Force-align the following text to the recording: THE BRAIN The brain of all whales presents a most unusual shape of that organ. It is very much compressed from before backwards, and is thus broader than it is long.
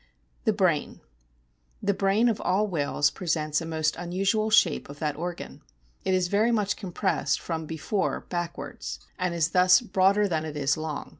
THE 0.45 0.51
BRAIN 0.53 0.99
The 1.83 1.93
brain 1.93 2.27
of 2.27 2.41
all 2.41 2.65
whales 2.65 3.11
presents 3.11 3.61
a 3.61 3.67
most 3.67 3.95
unusual 3.97 4.49
shape 4.49 4.89
of 4.89 4.97
that 4.97 5.15
organ. 5.15 5.61
It 6.03 6.15
is 6.15 6.27
very 6.27 6.51
much 6.51 6.75
compressed 6.75 7.39
from 7.39 7.67
before 7.67 8.21
backwards, 8.21 8.99
and 9.19 9.35
is 9.35 9.49
thus 9.49 9.79
broader 9.79 10.27
than 10.27 10.43
it 10.43 10.57
is 10.57 10.75
long. 10.75 11.09